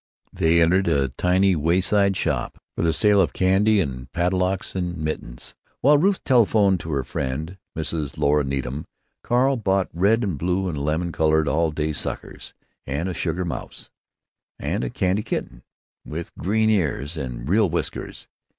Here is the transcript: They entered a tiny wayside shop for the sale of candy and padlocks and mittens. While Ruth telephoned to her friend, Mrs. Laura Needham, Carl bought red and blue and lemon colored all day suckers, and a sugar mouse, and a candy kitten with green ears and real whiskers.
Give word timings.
They 0.33 0.59
entered 0.63 0.87
a 0.87 1.09
tiny 1.09 1.55
wayside 1.55 2.17
shop 2.17 2.57
for 2.75 2.81
the 2.81 2.91
sale 2.91 3.21
of 3.21 3.33
candy 3.33 3.79
and 3.79 4.11
padlocks 4.13 4.75
and 4.75 4.97
mittens. 4.97 5.53
While 5.81 5.99
Ruth 5.99 6.23
telephoned 6.23 6.79
to 6.79 6.91
her 6.93 7.03
friend, 7.03 7.59
Mrs. 7.77 8.17
Laura 8.17 8.43
Needham, 8.43 8.87
Carl 9.21 9.57
bought 9.57 9.89
red 9.93 10.23
and 10.23 10.39
blue 10.39 10.67
and 10.67 10.79
lemon 10.79 11.11
colored 11.11 11.47
all 11.47 11.69
day 11.69 11.93
suckers, 11.93 12.55
and 12.87 13.07
a 13.09 13.13
sugar 13.13 13.45
mouse, 13.45 13.91
and 14.57 14.83
a 14.83 14.89
candy 14.89 15.21
kitten 15.21 15.61
with 16.03 16.33
green 16.35 16.71
ears 16.71 17.15
and 17.15 17.47
real 17.47 17.69
whiskers. 17.69 18.27